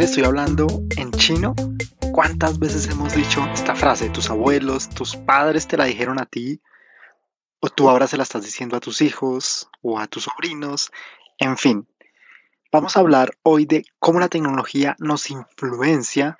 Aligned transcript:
que 0.00 0.04
le 0.04 0.08
estoy 0.08 0.24
hablando 0.24 0.66
en 0.96 1.10
chino? 1.12 1.54
¿Cuántas 2.12 2.58
veces 2.58 2.88
hemos 2.88 3.14
dicho 3.14 3.46
esta 3.52 3.74
frase? 3.74 4.08
Tus 4.08 4.30
abuelos, 4.30 4.88
tus 4.88 5.14
padres 5.14 5.68
te 5.68 5.76
la 5.76 5.84
dijeron 5.84 6.18
a 6.18 6.24
ti, 6.24 6.62
o 7.60 7.68
tú 7.68 7.90
ahora 7.90 8.06
se 8.06 8.16
la 8.16 8.22
estás 8.22 8.42
diciendo 8.42 8.78
a 8.78 8.80
tus 8.80 9.02
hijos 9.02 9.68
o 9.82 9.98
a 9.98 10.06
tus 10.06 10.24
sobrinos, 10.24 10.90
en 11.36 11.58
fin. 11.58 11.86
Vamos 12.72 12.96
a 12.96 13.00
hablar 13.00 13.36
hoy 13.42 13.66
de 13.66 13.84
cómo 13.98 14.20
la 14.20 14.28
tecnología 14.28 14.96
nos 15.00 15.30
influencia 15.30 16.38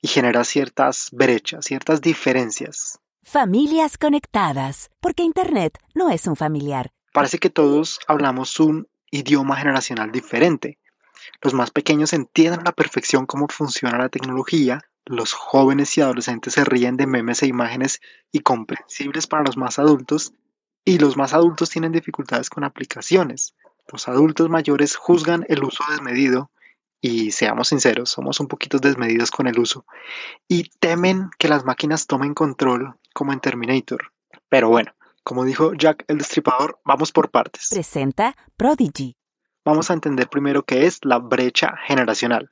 y 0.00 0.06
genera 0.06 0.44
ciertas 0.44 1.08
brechas, 1.10 1.64
ciertas 1.64 2.00
diferencias. 2.00 3.00
Familias 3.24 3.98
conectadas, 3.98 4.88
porque 5.00 5.24
Internet 5.24 5.80
no 5.96 6.10
es 6.10 6.28
un 6.28 6.36
familiar. 6.36 6.92
Parece 7.12 7.38
que 7.38 7.50
todos 7.50 7.98
hablamos 8.06 8.60
un 8.60 8.86
idioma 9.10 9.56
generacional 9.56 10.12
diferente. 10.12 10.78
Los 11.42 11.54
más 11.54 11.70
pequeños 11.70 12.12
entienden 12.12 12.60
a 12.60 12.64
la 12.64 12.72
perfección 12.72 13.26
cómo 13.26 13.46
funciona 13.48 13.98
la 13.98 14.08
tecnología, 14.08 14.80
los 15.06 15.32
jóvenes 15.32 15.96
y 15.96 16.02
adolescentes 16.02 16.54
se 16.54 16.64
ríen 16.64 16.96
de 16.96 17.06
memes 17.06 17.42
e 17.42 17.46
imágenes 17.46 18.00
incomprensibles 18.32 19.26
para 19.26 19.44
los 19.44 19.56
más 19.56 19.78
adultos, 19.78 20.34
y 20.84 20.98
los 20.98 21.16
más 21.16 21.34
adultos 21.34 21.70
tienen 21.70 21.92
dificultades 21.92 22.50
con 22.50 22.64
aplicaciones. 22.64 23.54
Los 23.92 24.08
adultos 24.08 24.48
mayores 24.48 24.96
juzgan 24.96 25.44
el 25.48 25.64
uso 25.64 25.84
desmedido 25.90 26.50
y 27.00 27.32
seamos 27.32 27.68
sinceros, 27.68 28.10
somos 28.10 28.40
un 28.40 28.46
poquito 28.46 28.78
desmedidos 28.78 29.30
con 29.30 29.46
el 29.46 29.58
uso 29.58 29.86
y 30.48 30.70
temen 30.80 31.30
que 31.38 31.48
las 31.48 31.64
máquinas 31.64 32.06
tomen 32.06 32.34
control 32.34 32.94
como 33.14 33.32
en 33.32 33.40
Terminator. 33.40 34.12
Pero 34.48 34.68
bueno, 34.68 34.92
como 35.22 35.44
dijo 35.44 35.72
Jack 35.74 36.04
el 36.08 36.18
Destripador, 36.18 36.80
vamos 36.84 37.12
por 37.12 37.30
partes. 37.30 37.68
Presenta 37.70 38.36
Prodigy. 38.56 39.19
Vamos 39.70 39.88
a 39.88 39.94
entender 39.94 40.28
primero 40.28 40.64
qué 40.64 40.86
es 40.86 40.98
la 41.04 41.20
brecha 41.20 41.76
generacional. 41.86 42.50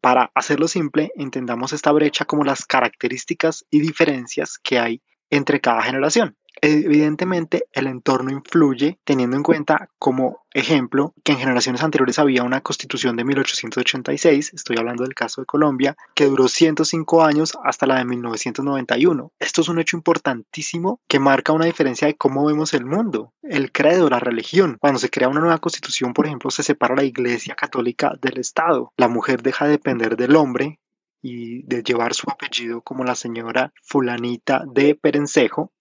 Para 0.00 0.32
hacerlo 0.34 0.66
simple, 0.66 1.12
entendamos 1.14 1.72
esta 1.72 1.92
brecha 1.92 2.24
como 2.24 2.42
las 2.42 2.66
características 2.66 3.64
y 3.70 3.78
diferencias 3.78 4.58
que 4.58 4.80
hay 4.80 5.00
entre 5.30 5.60
cada 5.60 5.80
generación. 5.82 6.36
Evidentemente, 6.60 7.66
el 7.72 7.86
entorno 7.86 8.30
influye, 8.30 8.98
teniendo 9.04 9.36
en 9.36 9.42
cuenta 9.42 9.88
como 9.98 10.44
ejemplo 10.52 11.14
que 11.24 11.32
en 11.32 11.38
generaciones 11.38 11.82
anteriores 11.82 12.18
había 12.18 12.42
una 12.42 12.60
constitución 12.60 13.16
de 13.16 13.24
1886, 13.24 14.54
estoy 14.54 14.76
hablando 14.78 15.02
del 15.02 15.14
caso 15.14 15.40
de 15.40 15.46
Colombia, 15.46 15.96
que 16.14 16.26
duró 16.26 16.48
105 16.48 17.24
años 17.24 17.58
hasta 17.64 17.86
la 17.86 17.98
de 17.98 18.04
1991. 18.04 19.32
Esto 19.38 19.60
es 19.60 19.68
un 19.68 19.78
hecho 19.78 19.96
importantísimo 19.96 21.00
que 21.08 21.18
marca 21.18 21.52
una 21.52 21.66
diferencia 21.66 22.06
de 22.06 22.16
cómo 22.16 22.46
vemos 22.46 22.72
el 22.72 22.86
mundo, 22.86 23.32
el 23.42 23.72
credo, 23.72 24.08
la 24.08 24.20
religión. 24.20 24.78
Cuando 24.80 25.00
se 25.00 25.10
crea 25.10 25.28
una 25.28 25.40
nueva 25.40 25.58
constitución, 25.58 26.14
por 26.14 26.26
ejemplo, 26.26 26.50
se 26.50 26.62
separa 26.62 26.96
la 26.96 27.04
Iglesia 27.04 27.54
Católica 27.54 28.12
del 28.20 28.38
Estado. 28.38 28.92
La 28.96 29.08
mujer 29.08 29.42
deja 29.42 29.66
de 29.66 29.72
depender 29.72 30.16
del 30.16 30.36
hombre 30.36 30.78
y 31.20 31.62
de 31.62 31.82
llevar 31.82 32.12
su 32.12 32.30
apellido 32.30 32.82
como 32.82 33.02
la 33.02 33.14
señora 33.14 33.72
fulanita 33.82 34.64
de 34.70 34.94
Perencejo 34.94 35.72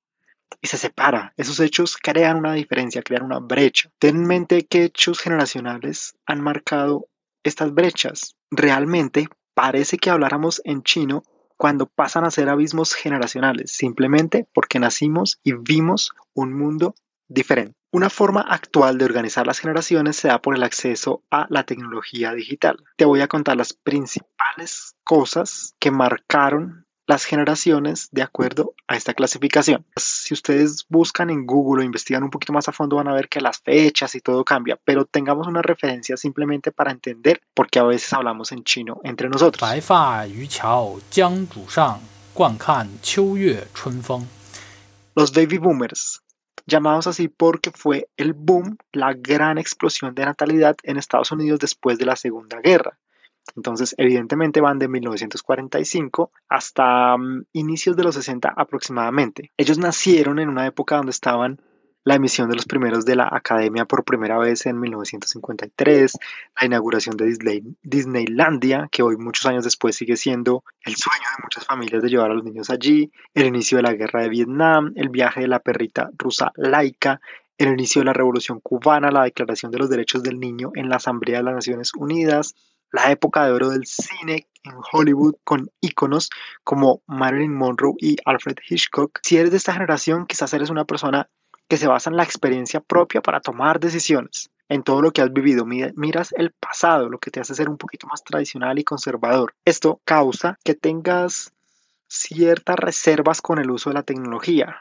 y 0.62 0.68
se 0.68 0.78
separa. 0.78 1.34
Esos 1.38 1.59
hechos 1.59 1.98
crean 1.98 2.38
una 2.38 2.54
diferencia, 2.54 3.02
crean 3.02 3.23
una 3.23 3.40
brecha. 3.40 3.90
Ten 4.00 4.18
en 4.18 4.28
mente 4.28 4.66
qué 4.66 4.86
hechos 4.86 5.20
generacionales 5.20 6.16
han 6.26 6.42
marcado 6.42 7.08
estas 7.44 7.73
brechas. 7.73 8.36
Realmente 8.52 9.28
parece 9.54 9.98
que 9.98 10.09
habláramos 10.09 10.62
en 10.66 10.84
chino 10.84 11.24
cuando 11.58 11.86
pasan 11.86 12.26
a 12.26 12.31
ser 12.31 12.50
abismos 12.50 12.94
generacionales, 12.94 13.72
simplemente 13.72 14.48
porque 14.54 14.80
nacimos 14.80 15.40
y 15.44 15.54
vimos 15.54 16.12
un 16.34 16.54
mundo 16.54 16.96
diferente. 17.28 17.76
Una 17.92 18.09
forma 18.09 18.42
actual 18.42 18.98
de 18.98 19.06
organizar 19.06 19.46
las 19.46 19.59
generaciones 19.59 20.16
se 20.16 20.28
da 20.28 20.42
por 20.42 20.56
el 20.56 20.64
acceso 20.64 21.24
a 21.30 21.46
la 21.50 21.64
tecnología 21.64 22.34
digital. 22.34 22.78
Te 22.98 23.06
voy 23.06 23.22
a 23.22 23.28
contar 23.28 23.56
las 23.56 23.74
principales 23.74 24.96
cosas 25.04 25.76
que 25.80 25.92
marcaron 25.92 26.83
las 27.06 27.25
generaciones 27.25 28.09
de 28.12 28.22
acuerdo 28.22 28.74
a 28.88 28.96
esta 28.96 29.14
clasificación. 29.14 29.86
Si 29.96 30.34
ustedes 30.34 30.86
buscan 30.90 31.30
en 31.30 31.46
Google 31.46 31.84
o 31.84 31.86
investigan 31.86 32.24
un 32.24 32.30
poquito 32.30 32.53
más 32.53 32.68
a 32.68 32.72
fondo 32.72 32.96
van 32.96 33.08
a 33.08 33.14
ver 33.14 33.28
que 33.28 33.41
las 33.41 33.59
fechas 33.59 34.16
y 34.16 34.22
todo 34.22 34.44
cambia, 34.46 34.80
pero 34.84 35.06
tengamos 35.06 35.47
una 35.47 35.62
referencia 35.62 36.16
simplemente 36.16 36.72
para 36.72 36.91
entender 36.91 37.41
porque 37.53 37.80
a 37.80 37.84
veces 37.84 38.14
hablamos 38.14 38.52
en 38.52 38.64
chino 38.64 39.02
entre 39.03 39.30
nosotros. 39.30 39.59
Los 45.16 45.31
baby 45.34 45.58
boomers, 45.58 46.22
llamados 46.66 47.08
así 47.08 47.28
porque 47.28 47.72
fue 47.72 48.08
el 48.18 48.34
boom, 48.34 48.78
la 48.91 49.14
gran 49.14 49.58
explosión 49.58 50.16
de 50.16 50.25
natalidad 50.25 50.75
en 50.84 50.97
Estados 50.97 51.31
Unidos 51.31 51.59
después 51.59 51.97
de 51.97 52.06
la 52.06 52.16
Segunda 52.16 52.59
Guerra. 52.62 52.97
Entonces, 53.56 53.94
evidentemente 53.98 54.62
van 54.62 54.80
de 54.80 54.88
1945 54.88 56.31
hasta 56.50 57.18
mm, 57.18 57.46
inicios 57.54 57.96
de 57.96 58.04
los 58.04 58.16
60 58.16 58.54
aproximadamente. 58.56 59.52
Ellos 59.58 59.78
nacieron 59.78 60.40
en 60.40 60.50
una 60.50 60.66
época 60.66 60.98
donde 60.98 61.12
estaban 61.12 61.59
la 62.06 62.16
emisión 62.16 62.50
de 62.50 62.56
los 62.56 62.66
primeros 62.66 63.06
de 63.06 63.16
la 63.16 63.30
Academia 63.32 63.86
por 63.86 64.03
primera 64.03 64.38
vez 64.38 64.66
en 64.66 64.80
1953, 64.80 66.14
la 66.59 66.66
inauguración 66.66 67.16
de 67.16 67.38
Disneylandia, 67.82 68.90
que 68.92 69.03
hoy 69.03 69.18
muchos 69.18 69.46
años 69.46 69.64
después 69.64 69.96
sigue 69.96 70.18
siendo 70.18 70.64
el 70.84 70.96
sueño 70.96 71.24
de 71.38 71.44
muchas 71.44 71.66
familias 71.66 72.03
de 72.03 72.09
llevar 72.09 72.32
a 72.32 72.34
los 72.34 72.44
niños 72.44 72.70
allí, 72.70 73.12
el 73.34 73.48
inicio 73.48 73.78
de 73.78 73.84
la 73.84 73.94
guerra 73.94 74.22
de 74.22 74.30
Vietnam, 74.30 74.92
el 74.96 75.09
viaje 75.09 75.42
de 75.42 75.48
la 75.48 75.59
perrita 75.59 76.09
rusa 76.18 76.52
laica, 76.56 77.22
el 77.58 77.70
inicio 77.70 78.02
de 78.02 78.06
la 78.06 78.14
revolución 78.14 78.59
cubana, 78.59 79.12
la 79.12 79.24
declaración 79.24 79.72
de 79.72 79.78
los 79.78 79.90
derechos 79.90 80.24
del 80.24 80.40
niño 80.40 80.72
en 80.76 80.90
la 80.90 80.98
Asamblea 80.98 81.38
de 81.38 81.44
las 81.44 81.56
Naciones 81.56 81.94
Unidas, 81.96 82.56
la 82.94 83.12
época 83.12 83.44
de 83.44 83.52
oro 83.52 83.70
del 83.72 83.86
cine 83.86 84.48
en 84.64 84.74
Hollywood 84.94 85.36
con 85.44 85.70
íconos 85.81 86.30
como 86.64 87.02
Marilyn 87.08 87.54
Monroe 87.54 87.96
y 87.98 88.16
Alfred 88.24 88.56
Hitchcock. 88.70 89.20
Si 89.24 89.38
eres 89.38 89.52
de 89.52 89.58
esta 89.58 89.74
generación, 89.74 90.26
quizás 90.26 90.54
eres 90.54 90.70
una 90.70 90.86
persona 90.86 91.28
que 91.68 91.76
se 91.76 91.88
basa 91.88 92.09
en 92.09 92.18
la 92.18 92.24
experiencia 92.24 92.80
propia 92.80 93.22
para 93.22 93.42
tomar 93.42 93.80
decisiones, 93.80 94.52
en 94.70 94.84
todo 94.84 95.02
lo 95.02 95.12
que 95.12 95.22
has 95.22 95.34
vivido. 95.34 95.66
Miras 95.66 96.34
el 96.38 96.52
pasado, 96.52 97.09
lo 97.09 97.18
que 97.18 97.32
te 97.32 97.40
hace 97.40 97.56
ser 97.56 97.68
un 97.68 97.78
poquito 97.78 98.08
más 98.08 98.24
tradicional 98.24 98.78
y 98.78 98.84
conservador. 98.84 99.56
Esto 99.66 100.00
causa 100.06 100.59
que 100.64 100.76
tengas 100.76 101.52
ciertas 102.08 102.78
reservas 102.78 103.42
con 103.42 103.58
el 103.58 103.72
uso 103.72 103.90
de 103.90 103.96
la 103.96 104.03
tecnología 104.03 104.78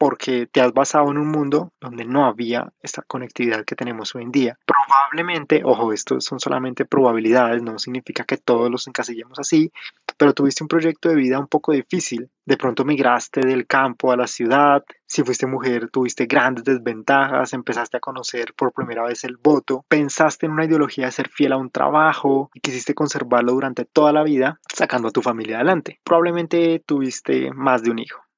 porque 0.00 0.46
te 0.46 0.62
has 0.62 0.72
basado 0.72 1.10
en 1.10 1.18
un 1.18 1.28
mundo 1.28 1.74
donde 1.78 2.06
no 2.06 2.24
había 2.24 2.72
esta 2.82 3.02
conectividad 3.02 3.66
que 3.66 3.76
tenemos 3.76 4.14
hoy 4.14 4.22
en 4.22 4.32
día. 4.32 4.58
Probablemente, 4.64 5.60
ojo, 5.62 5.92
esto 5.92 6.22
son 6.22 6.40
solamente 6.40 6.86
probabilidades, 6.86 7.62
no 7.62 7.78
significa 7.78 8.24
que 8.24 8.38
todos 8.38 8.70
los 8.70 8.88
encasillemos 8.88 9.38
así, 9.38 9.70
pero 10.16 10.32
tuviste 10.32 10.64
un 10.64 10.68
proyecto 10.68 11.10
de 11.10 11.16
vida 11.16 11.38
un 11.38 11.48
poco 11.48 11.72
difícil. 11.72 12.30
De 12.46 12.56
pronto 12.56 12.86
migraste 12.86 13.42
del 13.42 13.66
campo 13.66 14.10
a 14.10 14.16
la 14.16 14.26
ciudad, 14.26 14.82
si 15.06 15.22
fuiste 15.22 15.46
mujer 15.46 15.90
tuviste 15.90 16.24
grandes 16.24 16.64
desventajas, 16.64 17.52
empezaste 17.52 17.98
a 17.98 18.00
conocer 18.00 18.54
por 18.54 18.72
primera 18.72 19.02
vez 19.02 19.24
el 19.24 19.36
voto, 19.36 19.84
pensaste 19.86 20.46
en 20.46 20.52
una 20.52 20.64
ideología 20.64 21.04
de 21.04 21.12
ser 21.12 21.28
fiel 21.28 21.52
a 21.52 21.58
un 21.58 21.70
trabajo 21.70 22.50
y 22.54 22.60
quisiste 22.60 22.94
conservarlo 22.94 23.52
durante 23.52 23.84
toda 23.84 24.14
la 24.14 24.22
vida, 24.22 24.60
sacando 24.74 25.08
a 25.08 25.12
tu 25.12 25.20
familia 25.20 25.56
adelante. 25.56 26.00
Probablemente 26.04 26.82
tuviste 26.86 27.50
más 27.52 27.82
de 27.82 27.90
un 27.90 27.98
hijo 27.98 28.29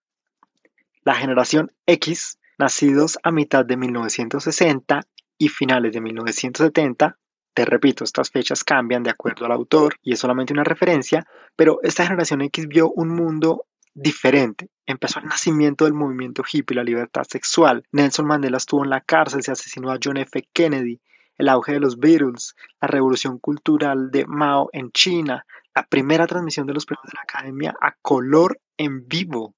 la 1.04 1.14
generación 1.14 1.72
X, 1.86 2.38
nacidos 2.58 3.18
a 3.22 3.30
mitad 3.30 3.64
de 3.64 3.76
1960 3.76 5.02
y 5.38 5.48
finales 5.48 5.92
de 5.92 6.00
1970, 6.00 7.18
te 7.54 7.64
repito, 7.66 8.04
estas 8.04 8.30
fechas 8.30 8.64
cambian 8.64 9.02
de 9.02 9.10
acuerdo 9.10 9.44
al 9.44 9.52
autor 9.52 9.96
y 10.02 10.14
es 10.14 10.20
solamente 10.20 10.54
una 10.54 10.64
referencia, 10.64 11.26
pero 11.54 11.80
esta 11.82 12.04
generación 12.04 12.40
X 12.42 12.66
vio 12.66 12.90
un 12.90 13.10
mundo 13.10 13.66
diferente. 13.92 14.70
Empezó 14.86 15.20
el 15.20 15.26
nacimiento 15.26 15.84
del 15.84 15.92
movimiento 15.92 16.42
hippie, 16.50 16.76
la 16.76 16.84
libertad 16.84 17.24
sexual. 17.28 17.84
Nelson 17.92 18.26
Mandela 18.26 18.56
estuvo 18.56 18.84
en 18.84 18.90
la 18.90 19.02
cárcel, 19.02 19.42
se 19.42 19.52
asesinó 19.52 19.90
a 19.90 19.98
John 20.02 20.16
F. 20.16 20.48
Kennedy, 20.54 21.00
el 21.36 21.48
auge 21.48 21.72
de 21.72 21.80
los 21.80 21.98
Beatles, 21.98 22.54
la 22.80 22.88
revolución 22.88 23.38
cultural 23.38 24.10
de 24.10 24.26
Mao 24.26 24.70
en 24.72 24.90
China, 24.92 25.44
la 25.74 25.86
primera 25.86 26.26
transmisión 26.26 26.66
de 26.66 26.74
los 26.74 26.86
premios 26.86 27.04
de 27.06 27.16
la 27.16 27.22
Academia 27.22 27.74
a 27.80 27.92
color 28.00 28.60
en 28.78 29.06
vivo, 29.06 29.54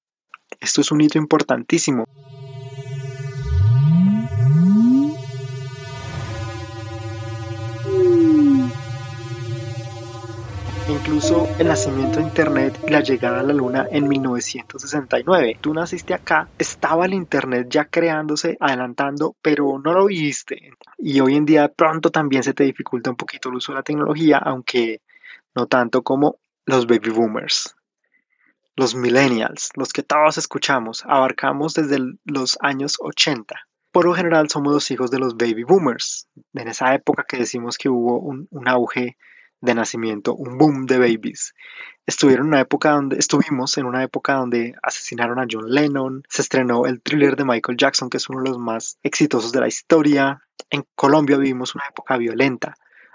esto 0.61 0.81
es 0.81 0.91
un 0.91 1.01
hito 1.01 1.19
importantísimo. 1.19 2.05
Incluso 10.89 11.49
el 11.59 11.69
nacimiento 11.69 12.19
de 12.19 12.25
Internet 12.25 12.79
y 12.87 12.91
la 12.91 13.01
llegada 13.01 13.41
a 13.41 13.43
la 13.43 13.53
Luna 13.53 13.87
en 13.91 14.09
1969. 14.09 15.59
Tú 15.61 15.75
naciste 15.75 16.15
acá, 16.15 16.49
estaba 16.59 17.07
el 17.07 17.15
Internet 17.15 17.69
ya 17.71 17.87
creándose, 17.87 18.57
adelantando, 18.61 19.37
pero 19.43 19.79
no 19.79 19.93
lo 19.93 20.07
viste. 20.07 20.73
Y 20.99 21.21
hoy 21.21 21.37
en 21.37 21.45
día 21.45 21.69
pronto 21.69 22.11
también 22.11 22.43
se 22.43 22.55
te 22.55 22.65
dificulta 22.65 23.11
un 23.11 23.17
poquito 23.17 23.49
el 23.49 23.57
uso 23.57 23.73
de 23.73 23.79
la 23.79 23.83
tecnología, 23.83 24.39
aunque 24.39 25.01
no 25.55 25.67
tanto 25.67 26.03
como 26.03 26.37
los 26.67 26.87
baby 26.87 27.11
boomers 27.11 27.75
los 28.77 28.95
millennials, 28.95 29.71
los 29.77 29.93
que 29.93 30.03
todos 30.03 30.39
escuchamos, 30.39 31.05
abarcamos 31.07 31.75
desde 31.75 31.99
los 32.25 32.59
años 32.61 32.97
80. 33.01 33.55
Por 33.93 34.07
lo 34.07 34.15
general 34.15 34.51
somos 34.51 34.73
los 34.73 34.91
hijos 34.91 35.11
de 35.11 35.21
los 35.21 35.37
baby 35.37 35.63
boomers, 35.63 36.29
en 36.55 36.69
esa 36.69 36.95
época 36.95 37.25
que 37.29 37.37
decimos 37.37 37.79
que 37.79 37.89
hubo 37.89 38.19
un, 38.19 38.49
auge 38.67 39.17
de 39.61 39.75
nacimiento, 39.75 40.35
un 40.35 40.59
boom 40.59 40.87
de 40.87 40.99
babies. 40.99 41.55
Estuvieron 42.05 42.49
una 42.49 42.61
época 42.61 42.91
donde, 42.91 43.17
estuvimos 43.17 43.79
en 43.79 43.87
una 43.87 44.03
época 44.03 44.35
donde 44.35 44.75
asesinaron 44.83 45.39
a 45.39 45.47
John 45.49 45.71
Lennon, 45.71 46.25
se 46.29 46.43
estrenó 46.43 46.87
el 46.87 47.01
thriller 47.01 47.37
de 47.37 47.45
Michael 47.45 47.79
Jackson, 47.79 48.11
que 48.11 48.17
es 48.17 48.29
uno 48.29 48.43
de 48.43 48.51
los 48.51 48.59
más 48.59 48.99
exitosos 49.05 49.53
de 49.53 49.61
la 49.61 49.69
historia. 49.69 50.43
En 50.71 50.85
Colombia 50.97 51.39
vivimos 51.39 51.75
una 51.77 51.85
época 51.89 52.17
violenta. 52.17 52.75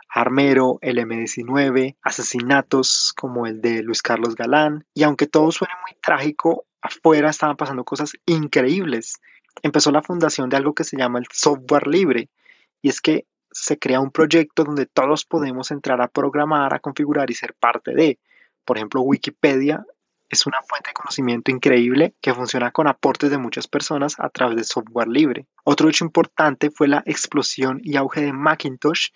Armero, 0.10 0.80
el 0.82 0.98
M19, 0.98 1.96
asesinatos 2.02 3.14
como 3.16 3.46
el 3.46 3.62
de 3.62 3.84
Luis 3.84 4.02
Carlos 4.02 4.36
Galán. 4.36 4.86
Y 4.94 5.04
aunque 5.04 5.28
todo 5.28 5.52
suene 5.52 5.74
muy 5.86 5.96
trágico, 6.02 6.66
afuera 6.82 7.30
estaban 7.30 7.56
pasando 7.56 7.84
cosas 7.84 8.14
increíbles. 8.26 9.20
Empezó 9.62 9.92
la 9.92 10.02
fundación 10.02 10.50
de 10.50 10.58
algo 10.58 10.74
que 10.74 10.84
se 10.84 10.98
llama 10.98 11.20
el 11.20 11.26
software 11.32 11.88
libre. 11.88 12.30
Y 12.82 12.90
es 12.90 13.02
que 13.02 13.26
se 13.52 13.78
crea 13.78 14.00
un 14.00 14.12
proyecto 14.12 14.64
donde 14.64 14.86
todos 14.86 15.26
podemos 15.26 15.72
entrar 15.72 16.02
a 16.02 16.08
programar, 16.08 16.74
a 16.74 16.80
configurar 16.80 17.30
y 17.30 17.36
ser 17.36 17.54
parte 17.54 17.94
de. 17.94 18.20
Por 18.66 18.78
ejemplo, 18.78 19.02
Wikipedia 19.02 19.86
es 20.30 20.46
una 20.46 20.62
fuente 20.62 20.90
de 20.90 20.94
conocimiento 20.94 21.50
increíble 21.52 22.14
que 22.22 22.34
funciona 22.34 22.72
con 22.72 22.88
aportes 22.88 23.32
de 23.32 23.40
muchas 23.40 23.68
personas 23.68 24.16
a 24.20 24.30
través 24.30 24.58
de 24.58 24.64
software 24.64 25.08
libre. 25.08 25.48
Otro 25.64 25.90
hecho 25.90 26.06
importante 26.06 26.70
fue 26.70 26.88
la 26.88 27.02
explosión 27.06 27.82
y 27.84 27.96
auge 27.96 28.22
de 28.22 28.34
Macintosh 28.34 29.08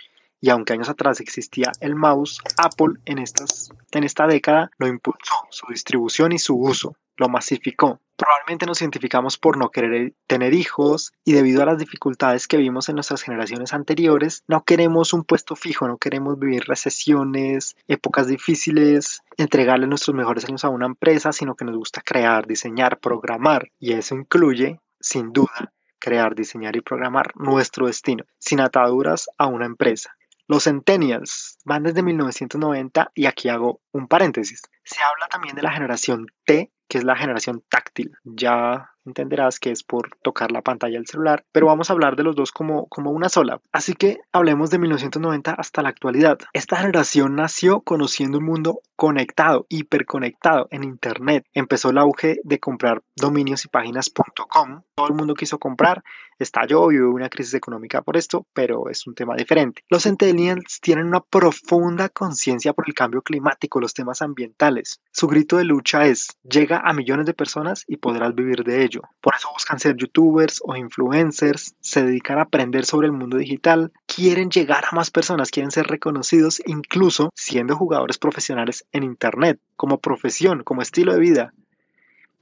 y 0.43 0.49
aunque 0.49 0.73
años 0.73 0.89
atrás 0.89 1.21
existía 1.21 1.71
el 1.79 1.95
mouse, 1.95 2.41
Apple 2.57 2.95
en, 3.05 3.17
esta 3.17 4.27
década 4.27 4.69
lo 4.77 4.87
impulsó, 4.87 5.35
su 5.49 5.67
distribución 5.69 6.33
y 6.33 6.37
su 6.37 6.59
uso 6.59 6.97
lo 7.15 7.29
masificó. 7.29 8.01
Probablemente 8.17 8.65
nos 8.65 8.81
identificamos 8.81 9.37
por 9.37 9.55
no 9.55 9.69
querer 9.69 10.11
tener 10.27 10.53
hijos 10.53 11.13
y 11.23 11.31
debido 11.31 11.63
a 11.63 11.65
las 11.65 11.77
dificultades 11.77 12.49
que 12.49 12.57
vimos 12.57 12.89
en 12.89 12.95
nuestras 12.95 13.21
generaciones 13.21 13.73
anteriores, 13.73 14.43
no 14.49 14.65
queremos 14.65 15.13
un 15.13 15.23
puesto 15.23 15.55
fijo, 15.55 15.87
no 15.87 15.97
queremos 15.97 16.37
vivir 16.37 16.65
recesiones, 16.67 17.77
épocas 17.87 18.27
difíciles, 18.27 19.21
entregarle 19.37 19.87
nuestros 19.87 20.13
mejores 20.13 20.43
años 20.43 20.65
a 20.65 20.69
una 20.69 20.87
empresa, 20.87 21.31
sino 21.31 21.55
que 21.55 21.63
nos 21.63 21.77
gusta 21.77 22.01
crear, 22.01 22.47
diseñar, 22.47 22.99
programar 22.99 23.71
y 23.79 23.93
eso 23.93 24.13
incluye, 24.13 24.81
sin 24.99 25.31
duda, 25.31 25.71
crear, 25.99 26.35
diseñar 26.35 26.75
y 26.75 26.81
programar 26.81 27.31
nuestro 27.35 27.87
destino, 27.87 28.25
sin 28.39 28.59
ataduras 28.59 29.29
a 29.37 29.47
una 29.47 29.65
empresa. 29.65 30.13
Los 30.47 30.65
Centennials 30.65 31.57
van 31.63 31.83
desde 31.83 32.03
1990 32.03 33.11
y 33.15 33.25
aquí 33.25 33.49
hago 33.49 33.81
un 33.91 34.07
paréntesis. 34.07 34.61
Se 34.83 35.01
habla 35.01 35.27
también 35.29 35.55
de 35.55 35.61
la 35.61 35.71
generación 35.71 36.27
T, 36.45 36.71
que 36.93 36.99
es 36.99 37.05
la 37.05 37.15
generación 37.15 37.63
táctil. 37.71 38.11
Ya 38.23 38.91
entenderás 39.03 39.59
que 39.59 39.71
es 39.71 39.81
por 39.83 40.15
tocar 40.21 40.51
la 40.51 40.61
pantalla 40.61 40.97
del 40.97 41.07
celular, 41.07 41.43
pero 41.51 41.65
vamos 41.65 41.89
a 41.89 41.93
hablar 41.93 42.15
de 42.15 42.21
los 42.21 42.35
dos 42.35 42.51
como, 42.51 42.87
como 42.87 43.09
una 43.09 43.29
sola. 43.29 43.59
Así 43.71 43.93
que 43.93 44.19
hablemos 44.31 44.69
de 44.69 44.77
1990 44.77 45.53
hasta 45.53 45.81
la 45.81 45.89
actualidad. 45.89 46.37
Esta 46.53 46.77
generación 46.77 47.35
nació 47.35 47.81
conociendo 47.81 48.37
un 48.37 48.45
mundo 48.45 48.81
conectado, 48.95 49.65
hiperconectado 49.69 50.67
en 50.69 50.83
Internet. 50.83 51.45
Empezó 51.53 51.89
el 51.89 51.97
auge 51.97 52.39
de 52.43 52.59
comprar 52.59 53.01
dominios 53.15 53.65
y 53.65 53.69
páginas.com. 53.69 54.83
Todo 54.95 55.07
el 55.07 55.15
mundo 55.15 55.33
quiso 55.33 55.57
comprar, 55.57 56.03
estalló 56.39 56.91
y 56.91 56.99
hubo 56.99 57.15
una 57.15 57.29
crisis 57.29 57.55
económica 57.55 58.01
por 58.01 58.17
esto, 58.17 58.45
pero 58.53 58.89
es 58.89 59.05
un 59.07 59.15
tema 59.15 59.35
diferente. 59.35 59.83
Los 59.89 60.03
centennials 60.03 60.79
tienen 60.81 61.07
una 61.07 61.21
profunda 61.21 62.09
conciencia 62.09 62.73
por 62.73 62.87
el 62.87 62.93
cambio 62.93 63.21
climático, 63.21 63.79
los 63.79 63.93
temas 63.93 64.21
ambientales. 64.21 65.01
Su 65.11 65.27
grito 65.27 65.57
de 65.57 65.65
lucha 65.65 66.05
es, 66.05 66.37
llega 66.43 66.77
a 66.83 66.93
millones 66.93 67.25
de 67.25 67.33
personas 67.33 67.85
y 67.87 67.97
podrás 67.97 68.35
vivir 68.35 68.63
de 68.63 68.83
ello 68.83 69.01
por 69.21 69.35
eso 69.35 69.49
buscan 69.53 69.79
ser 69.79 69.95
youtubers 69.95 70.61
o 70.65 70.75
influencers, 70.75 71.75
se 71.79 72.03
dedican 72.03 72.39
a 72.39 72.43
aprender 72.43 72.85
sobre 72.85 73.07
el 73.07 73.13
mundo 73.13 73.37
digital, 73.37 73.91
quieren 74.05 74.49
llegar 74.49 74.83
a 74.85 74.95
más 74.95 75.11
personas, 75.11 75.49
quieren 75.49 75.71
ser 75.71 75.87
reconocidos, 75.87 76.61
incluso 76.65 77.31
siendo 77.35 77.75
jugadores 77.75 78.17
profesionales 78.17 78.85
en 78.91 79.03
Internet, 79.03 79.59
como 79.75 79.99
profesión, 79.99 80.63
como 80.63 80.81
estilo 80.81 81.13
de 81.13 81.19
vida. 81.19 81.53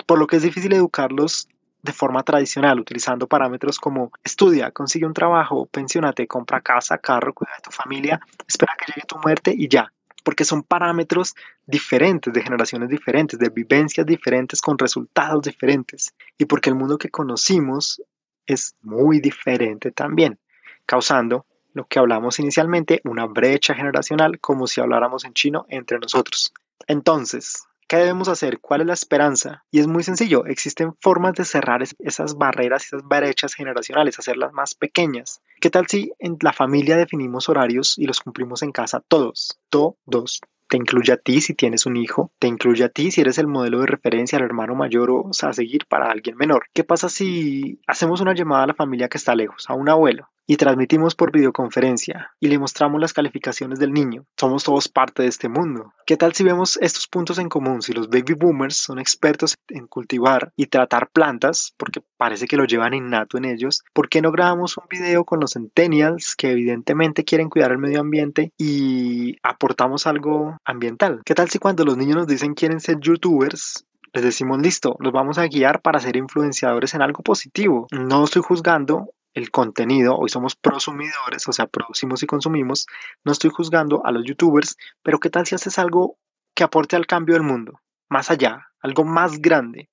Por 0.05 0.19
lo 0.19 0.27
que 0.27 0.37
es 0.37 0.41
difícil 0.41 0.73
educarlos 0.73 1.47
de 1.83 1.93
forma 1.93 2.23
tradicional, 2.23 2.79
utilizando 2.79 3.27
parámetros 3.27 3.79
como 3.79 4.11
estudia, 4.23 4.71
consigue 4.71 5.05
un 5.05 5.13
trabajo, 5.13 5.67
pensionate, 5.67 6.27
compra 6.27 6.61
casa, 6.61 6.97
carro, 6.97 7.33
cuida 7.33 7.51
de 7.55 7.61
tu 7.63 7.71
familia, 7.71 8.19
espera 8.47 8.75
que 8.77 8.91
llegue 8.91 9.07
tu 9.07 9.17
muerte 9.17 9.53
y 9.55 9.67
ya 9.67 9.91
porque 10.23 10.45
son 10.45 10.63
parámetros 10.63 11.35
diferentes, 11.65 12.33
de 12.33 12.41
generaciones 12.41 12.89
diferentes, 12.89 13.39
de 13.39 13.49
vivencias 13.49 14.05
diferentes, 14.05 14.61
con 14.61 14.77
resultados 14.77 15.43
diferentes, 15.43 16.13
y 16.37 16.45
porque 16.45 16.69
el 16.69 16.75
mundo 16.75 16.97
que 16.97 17.09
conocimos 17.09 18.01
es 18.45 18.75
muy 18.81 19.19
diferente 19.19 19.91
también, 19.91 20.39
causando 20.85 21.45
lo 21.73 21.85
que 21.85 21.99
hablamos 21.99 22.39
inicialmente, 22.39 23.01
una 23.05 23.25
brecha 23.25 23.73
generacional, 23.73 24.39
como 24.39 24.67
si 24.67 24.81
habláramos 24.81 25.23
en 25.25 25.33
chino 25.33 25.65
entre 25.69 25.99
nosotros. 25.99 26.53
Entonces, 26.87 27.63
¿Qué 27.91 27.97
debemos 27.97 28.29
hacer? 28.29 28.61
¿Cuál 28.61 28.79
es 28.79 28.87
la 28.87 28.93
esperanza? 28.93 29.65
Y 29.69 29.81
es 29.81 29.87
muy 29.87 30.01
sencillo, 30.03 30.45
existen 30.45 30.93
formas 31.01 31.33
de 31.33 31.43
cerrar 31.43 31.83
esas 31.83 32.37
barreras, 32.37 32.85
esas 32.85 33.03
brechas 33.03 33.53
generacionales, 33.53 34.17
hacerlas 34.17 34.53
más 34.53 34.75
pequeñas. 34.75 35.41
¿Qué 35.59 35.69
tal 35.69 35.87
si 35.87 36.13
en 36.17 36.37
la 36.39 36.53
familia 36.53 36.95
definimos 36.95 37.49
horarios 37.49 37.97
y 37.97 38.05
los 38.05 38.21
cumplimos 38.21 38.63
en 38.63 38.71
casa 38.71 39.03
todos? 39.05 39.59
Todos 39.67 40.39
te 40.69 40.77
incluye 40.77 41.11
a 41.11 41.17
ti 41.17 41.41
si 41.41 41.53
tienes 41.53 41.85
un 41.85 41.97
hijo, 41.97 42.31
te 42.39 42.47
incluye 42.47 42.85
a 42.85 42.87
ti 42.87 43.11
si 43.11 43.19
eres 43.19 43.37
el 43.39 43.47
modelo 43.47 43.81
de 43.81 43.87
referencia 43.87 44.37
al 44.37 44.45
hermano 44.45 44.73
mayor 44.73 45.11
o, 45.11 45.29
a 45.29 45.51
seguir 45.51 45.85
para 45.89 46.09
alguien 46.09 46.37
menor. 46.37 46.67
¿Qué 46.73 46.85
pasa 46.85 47.09
si 47.09 47.81
hacemos 47.87 48.21
una 48.21 48.33
llamada 48.33 48.63
a 48.63 48.67
la 48.67 48.73
familia 48.73 49.09
que 49.09 49.17
está 49.17 49.35
lejos, 49.35 49.65
a 49.67 49.73
un 49.73 49.89
abuelo? 49.89 50.29
Y 50.47 50.57
transmitimos 50.57 51.15
por 51.15 51.31
videoconferencia 51.31 52.31
y 52.39 52.47
le 52.47 52.59
mostramos 52.59 52.99
las 52.99 53.13
calificaciones 53.13 53.79
del 53.79 53.93
niño. 53.93 54.25
Somos 54.37 54.63
todos 54.63 54.89
parte 54.89 55.23
de 55.23 55.29
este 55.29 55.49
mundo. 55.49 55.93
¿Qué 56.05 56.17
tal 56.17 56.33
si 56.33 56.43
vemos 56.43 56.77
estos 56.81 57.07
puntos 57.07 57.37
en 57.37 57.49
común? 57.49 57.81
Si 57.81 57.93
los 57.93 58.09
baby 58.09 58.33
boomers 58.33 58.75
son 58.75 58.99
expertos 58.99 59.55
en 59.69 59.87
cultivar 59.87 60.51
y 60.55 60.65
tratar 60.65 61.09
plantas, 61.09 61.73
porque 61.77 62.01
parece 62.17 62.47
que 62.47 62.57
lo 62.57 62.65
llevan 62.65 62.93
innato 62.93 63.37
en 63.37 63.45
ellos, 63.45 63.81
¿por 63.93 64.09
qué 64.09 64.21
no 64.21 64.31
grabamos 64.31 64.77
un 64.77 64.85
video 64.89 65.23
con 65.23 65.39
los 65.39 65.51
centennials 65.53 66.35
que 66.35 66.51
evidentemente 66.51 67.23
quieren 67.23 67.49
cuidar 67.49 67.71
el 67.71 67.77
medio 67.77 68.01
ambiente 68.01 68.51
y 68.57 69.37
aportamos 69.43 70.07
algo 70.07 70.57
ambiental? 70.65 71.21
¿Qué 71.25 71.35
tal 71.35 71.49
si 71.49 71.59
cuando 71.59 71.85
los 71.85 71.97
niños 71.97 72.17
nos 72.17 72.27
dicen 72.27 72.53
quieren 72.53 72.79
ser 72.79 72.99
youtubers, 72.99 73.85
les 74.13 74.23
decimos 74.23 74.59
listo, 74.59 74.97
los 74.99 75.13
vamos 75.13 75.37
a 75.37 75.47
guiar 75.47 75.81
para 75.81 75.99
ser 75.99 76.17
influenciadores 76.17 76.93
en 76.93 77.01
algo 77.01 77.23
positivo. 77.23 77.87
No 77.91 78.25
estoy 78.25 78.41
juzgando 78.41 79.13
el 79.33 79.51
contenido, 79.51 80.17
hoy 80.17 80.29
somos 80.29 80.55
prosumidores, 80.55 81.47
o 81.47 81.53
sea, 81.53 81.67
producimos 81.67 82.21
y 82.23 82.27
consumimos, 82.27 82.87
no 83.23 83.31
estoy 83.31 83.49
juzgando 83.49 84.05
a 84.05 84.11
los 84.11 84.25
youtubers, 84.25 84.77
pero 85.03 85.19
¿qué 85.19 85.29
tal 85.29 85.45
si 85.45 85.55
haces 85.55 85.79
algo 85.79 86.17
que 86.53 86.63
aporte 86.63 86.95
al 86.95 87.07
cambio 87.07 87.35
del 87.35 87.43
mundo? 87.43 87.79
Más 88.09 88.29
allá, 88.29 88.67
algo 88.81 89.05
más 89.05 89.41
grande 89.41 89.89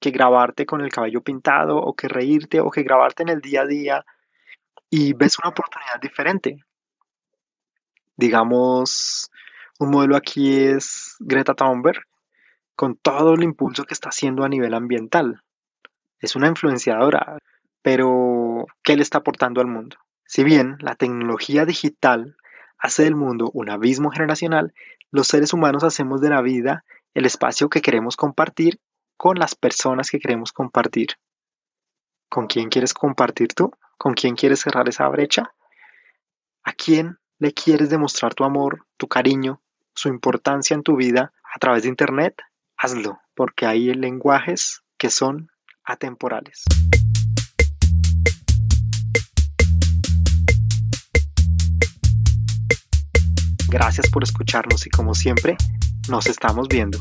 que 0.00 0.10
grabarte 0.10 0.66
con 0.66 0.80
el 0.80 0.90
cabello 0.90 1.22
pintado 1.22 1.76
o 1.76 1.94
que 1.94 2.08
reírte 2.08 2.60
o 2.60 2.70
que 2.70 2.82
grabarte 2.82 3.22
en 3.22 3.28
el 3.28 3.40
día 3.40 3.62
a 3.62 3.66
día 3.66 4.04
y 4.90 5.12
ves 5.12 5.38
una 5.38 5.50
oportunidad 5.50 6.00
diferente. 6.00 6.64
Digamos, 8.16 9.30
un 9.78 9.90
modelo 9.90 10.16
aquí 10.16 10.56
es 10.56 11.16
Greta 11.20 11.54
Thunberg, 11.54 12.02
con 12.74 12.96
todo 12.96 13.34
el 13.34 13.44
impulso 13.44 13.84
que 13.84 13.94
está 13.94 14.08
haciendo 14.08 14.44
a 14.44 14.48
nivel 14.48 14.74
ambiental. 14.74 15.42
Es 16.18 16.36
una 16.36 16.48
influenciadora, 16.48 17.38
pero, 17.82 18.66
¿qué 18.82 18.96
le 18.96 19.02
está 19.02 19.18
aportando 19.18 19.60
al 19.60 19.66
mundo? 19.66 19.96
Si 20.24 20.44
bien 20.44 20.76
la 20.80 20.94
tecnología 20.94 21.66
digital 21.66 22.36
hace 22.78 23.04
del 23.04 23.16
mundo 23.16 23.50
un 23.52 23.68
abismo 23.68 24.10
generacional, 24.10 24.72
los 25.10 25.28
seres 25.28 25.52
humanos 25.52 25.84
hacemos 25.84 26.20
de 26.20 26.30
la 26.30 26.40
vida 26.40 26.84
el 27.14 27.26
espacio 27.26 27.68
que 27.68 27.82
queremos 27.82 28.16
compartir 28.16 28.80
con 29.16 29.38
las 29.38 29.54
personas 29.54 30.10
que 30.10 30.18
queremos 30.18 30.52
compartir. 30.52 31.10
¿Con 32.28 32.46
quién 32.46 32.70
quieres 32.70 32.94
compartir 32.94 33.48
tú? 33.48 33.70
¿Con 33.98 34.14
quién 34.14 34.34
quieres 34.34 34.60
cerrar 34.60 34.88
esa 34.88 35.06
brecha? 35.08 35.52
¿A 36.64 36.72
quién 36.72 37.18
le 37.38 37.52
quieres 37.52 37.90
demostrar 37.90 38.34
tu 38.34 38.44
amor, 38.44 38.86
tu 38.96 39.08
cariño, 39.08 39.60
su 39.94 40.08
importancia 40.08 40.74
en 40.74 40.82
tu 40.82 40.96
vida 40.96 41.32
a 41.54 41.58
través 41.58 41.82
de 41.82 41.90
Internet? 41.90 42.40
Hazlo, 42.76 43.20
porque 43.34 43.66
hay 43.66 43.92
lenguajes 43.92 44.82
que 44.96 45.10
son 45.10 45.50
atemporales. 45.84 46.64
Gracias 53.72 54.10
por 54.10 54.22
escucharnos 54.22 54.86
y 54.86 54.90
como 54.90 55.14
siempre, 55.14 55.56
nos 56.06 56.26
estamos 56.26 56.68
viendo. 56.68 56.98